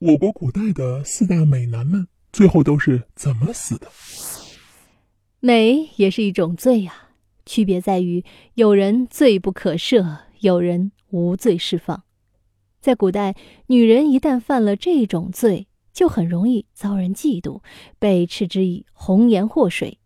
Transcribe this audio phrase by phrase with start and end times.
[0.00, 3.90] 我国古代的四大美男们最后都是怎么死的？
[5.40, 7.10] 美也是一种罪啊，
[7.44, 8.24] 区别在于
[8.54, 12.04] 有人罪不可赦，有人无罪释放。
[12.80, 13.34] 在古代，
[13.66, 17.60] 女人一旦犯了这种罪，就很容易遭人嫉妒，
[17.98, 19.98] 被斥之以红颜祸水。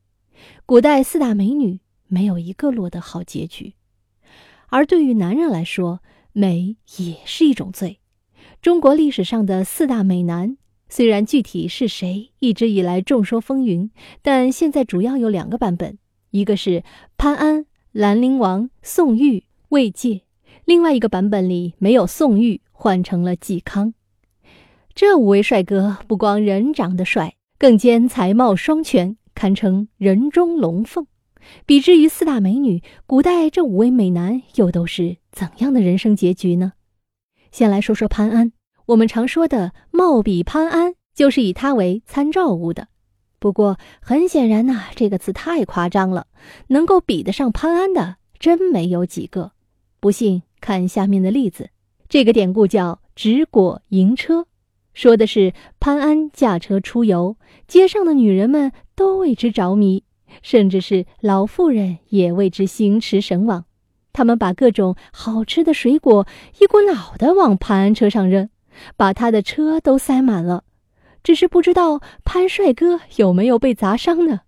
[0.65, 3.75] 古代四大美女没有一个落得好结局。
[4.69, 6.01] 而对于男人来说，
[6.33, 7.99] 美也是一种罪。
[8.63, 10.57] 中国历史上的四大美男，
[10.89, 13.91] 虽然具体是谁一直以来众说纷纭，
[14.23, 15.99] 但现在主要有两个版本：
[16.31, 16.85] 一个是
[17.19, 20.21] 潘安、兰陵王、宋玉、魏玠；
[20.65, 23.95] 另外一个版本里没有宋玉，换成了嵇康。
[24.95, 31.09] 这五位帅哥不光人长得帅，更兼才貌双全，堪称人中龙凤。
[31.67, 36.75] 比之于四大美女，古代这五位美男又都是怎样的人生结局呢？
[37.53, 38.51] 先来说说潘安。
[38.87, 42.89] 我们常说的“貌比潘安”，就是以他为参照物的。
[43.39, 46.27] 不过很显然呐，这个词太夸张了，
[46.69, 49.53] 能够比得上潘安的，真没有几个。
[50.01, 51.71] 不信，看下面的例子。
[52.09, 54.47] 这个典故叫“执果迎车”，
[54.95, 57.37] 说的是潘安驾车出游，
[57.69, 60.05] 街上的女人们都为之着迷。
[60.41, 63.67] 甚至是老妇人也为之心驰神往，
[64.13, 66.27] 他们把各种好吃的水果
[66.61, 68.49] 一股脑的往潘安车上扔，
[68.97, 70.65] 把他的车都塞满了。
[71.23, 74.41] 只是不知道潘帅哥有没有被砸伤呢？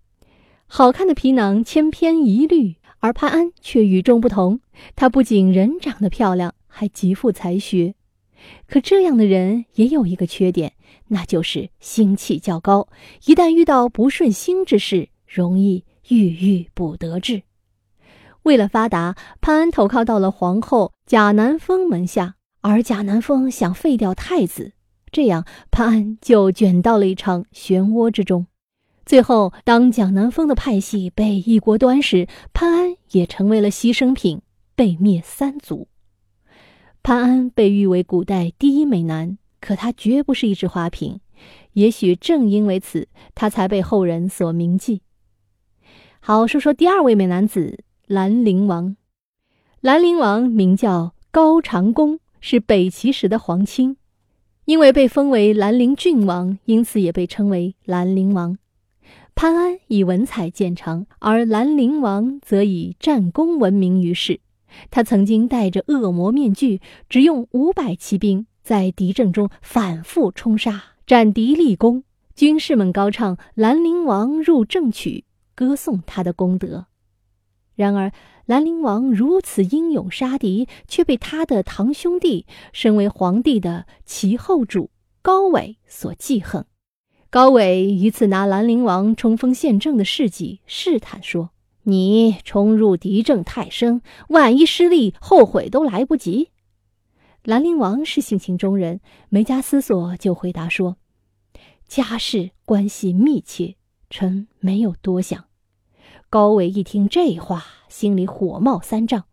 [0.67, 4.59] 好看的皮囊千篇一律，而潘安却与众不同。
[4.95, 7.95] 他不仅人长得漂亮，还极富才学。
[8.67, 10.73] 可这样的人也有一个缺点，
[11.07, 12.87] 那就是心气较高，
[13.25, 15.09] 一旦遇到不顺心之事。
[15.27, 17.41] 容易郁郁不得志。
[18.45, 24.73] 为了发达，潘安投靠到了皇后贾南风门下，而贾南风想废掉太子，
[25.11, 28.45] 这样潘安就卷到了一场漩涡之中。
[29.03, 34.43] 最后，当贾南风的派系被一锅端时，潘安也成为了牺牲品，
[34.75, 35.87] 被灭三族。
[37.01, 41.19] 潘安被誉为古代第一美男，可他绝不是一只花瓶，
[41.73, 45.01] 也许正因为此，他才被后人所铭记。
[46.19, 48.95] 好，说说第二位美男子兰陵王。
[49.81, 53.97] 兰陵王名叫高长恭，是北齐时的皇亲，
[54.65, 58.59] 因为被封为兰陵郡王，因此也被称为兰陵王。
[59.33, 64.39] 潘安以文采见长，而兰陵王则以战功闻名于世。
[64.91, 66.79] 他曾经戴着恶魔面具，
[67.09, 72.03] 只用五百骑兵在敌阵中反复冲杀，斩敌立功。
[72.35, 75.23] 军士们高唱《兰陵王入正曲》。
[75.55, 76.87] 歌颂他的功德，
[77.75, 78.11] 然而
[78.45, 84.89] 兰陵王如此英勇杀敌，却被他的堂兄弟、身为皇帝的齐后主
[85.21, 86.65] 高纬所记恨。
[87.29, 91.49] 高纬一次拿兰陵王冲锋陷阵的事迹试探说
[91.83, 96.51] ：“你冲入敌阵太深，万一失利，后悔都来不及。”
[97.43, 100.97] 兰陵王是性情中人，没加思索就回答说
[101.87, 103.75] ：“家事关系密切。”
[104.09, 105.45] 臣没有多想，
[106.35, 109.23] 高纬一听这话，心里火冒三丈。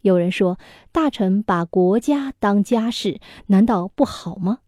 [0.00, 0.58] 有人说，
[0.90, 4.60] 大臣把国家当家事，难道不好吗？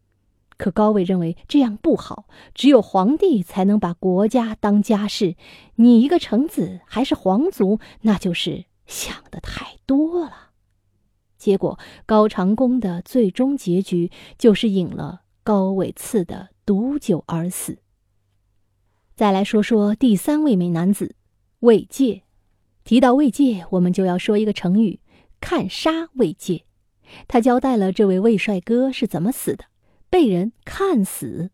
[0.58, 5.36] 可高纬认为这样不好，只有皇帝才能把国家当家事。
[5.76, 10.50] 你一个臣子，还是皇族，那就是想的太多了。
[11.38, 17.78] 结果，高长恭的最终结局就是饮了高纬赐的毒酒而死。
[19.16, 21.16] 再来说说第三位美男子
[21.60, 22.22] 魏玠。
[22.84, 25.00] 提到魏玠，我们就要说一个成语
[25.40, 26.62] “看杀魏玠”。
[27.26, 29.64] 他交代了这位魏帅哥是怎么死的：
[30.10, 31.50] 被人看死。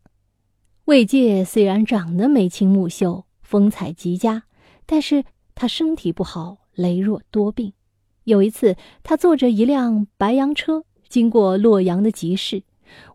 [0.85, 4.43] 魏玠虽然长得眉清目秀、风采极佳，
[4.85, 5.23] 但是
[5.55, 7.73] 他身体不好，羸弱多病。
[8.25, 12.63] 有一次，他坐着一辆白羊车经过洛阳的集市。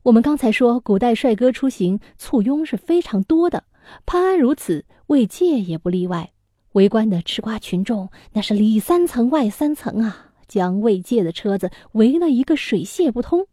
[0.02, 3.64] 我们刚才说，古代帅哥出行簇拥是非常多的。
[4.04, 6.32] 潘安如此，魏玠也不例外。
[6.72, 13.46] 围观的吃瓜群众那是里三层外三层啊，将魏玠的车子围了一个水泄不通。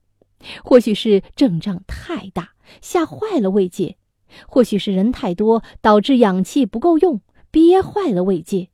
[0.64, 3.96] 或许是阵仗太大，吓坏了魏玠；
[4.48, 8.68] 或许是人太多，导致氧气不够用，憋坏了魏玠。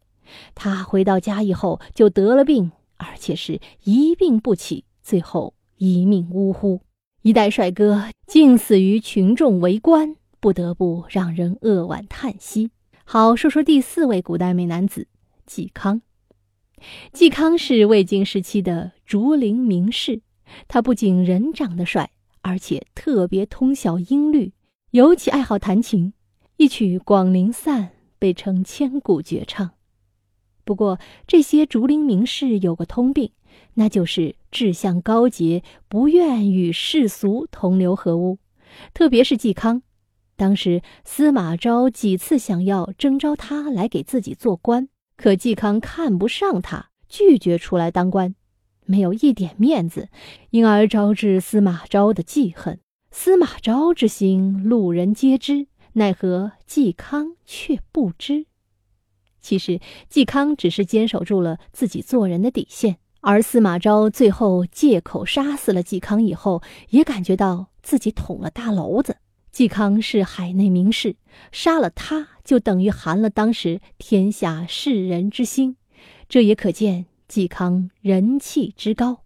[0.55, 6.81] 他回到家以后就得了病，而且是一病不起，最后一命呜呼。
[7.21, 10.17] 一代帅哥竟死于群众围观。
[10.41, 12.71] 不得不让人扼腕叹息。
[13.05, 15.07] 好，说说第四位古代美男子
[15.47, 16.01] 嵇康。
[17.13, 20.21] 嵇康是魏晋时期的竹林名士，
[20.67, 22.11] 他不仅人长得帅，
[22.41, 24.53] 而且特别通晓音律，
[24.91, 26.13] 尤其爱好弹琴，
[26.57, 27.83] 一曲《广陵散》
[28.17, 29.71] 被称千古绝唱。
[30.63, 33.31] 不过，这些竹林名士有个通病，
[33.75, 38.39] 那就是志向高洁，不愿与世俗同流合污。
[38.93, 39.83] 特别是嵇康，
[40.35, 48.35] 当时司马昭几次想要征召他来给自己做官，可嵇康看不上他，拒绝出来当官，
[48.85, 50.09] 没有一点面子，
[50.49, 52.79] 因而招致司马昭的记恨。
[53.11, 58.47] 司马昭之心，路人皆知，奈何嵇康却不知。
[59.39, 59.79] 其实，
[60.11, 69.17] 嵇康只是坚守住了自己做人的底线，而司马昭最后借口杀死了嵇康以后，也感觉到自己捅了大娄子。
[69.53, 71.15] 嵇康是海内名士，
[71.51, 75.77] 杀了他就等于寒了当时天下士人之心，
[76.27, 79.21] 这也可见嵇康人气之高。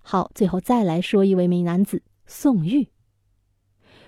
[0.00, 2.88] 好，最后再来说一位美男子宋玉。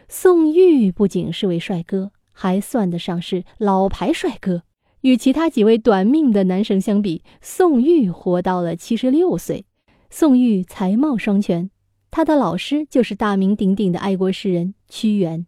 [0.08, 4.62] 宋玉不仅是位帅哥，还算得上是老牌帅哥。
[5.02, 9.66] 与其他几位短命的男神相比，宋玉活到了七十六岁。
[10.08, 11.70] 宋玉才貌双全，
[12.10, 15.46] 他的老师就是大名鼎鼎的爱国诗人屈原，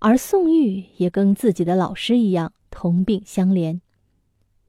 [0.00, 3.80] 而宋玉也跟自己的老师一样同病相怜。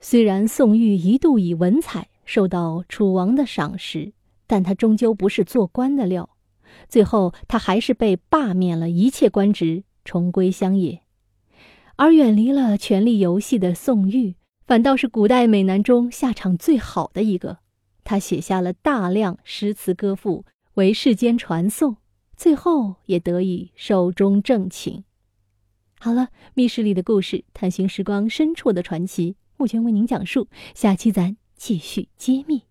[0.01, 4.11] 虽然宋玉一度以文采受到楚王的赏识，
[4.45, 6.29] 但他终究不是做官的料，
[6.89, 11.01] 最后他还是被罢免了一切官职，重归乡野。
[11.95, 14.35] 而远离了权力游戏的宋玉，
[14.67, 17.59] 反倒是古代美男中下场最好的一个。
[18.03, 21.95] 他写下了大量诗词歌赋，为世间传颂，
[22.35, 25.05] 最后也得以寿终正寝。
[26.03, 30.47] 好了，密室里的故事，探寻时光深处的传奇，目前为您讲述。
[30.73, 32.70] 下期咱继续揭秘。